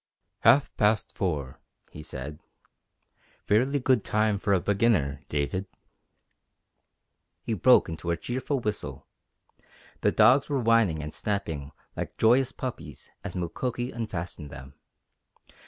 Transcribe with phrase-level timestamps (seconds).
[0.39, 1.59] "Half past four,"
[1.91, 2.39] he said.
[3.45, 5.67] "Fairly good time for a beginner, David!"
[7.43, 9.05] He broke into a cheerful whistle.
[10.01, 14.73] The dogs were whining and snapping like joyous puppies as Mukoki unfastened them.